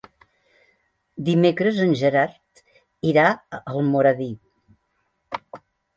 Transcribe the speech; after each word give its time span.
Dimecres 1.27 1.81
en 1.85 1.93
Gerard 2.01 2.63
irà 3.11 3.27
a 3.29 3.61
Almoradí. 3.75 4.31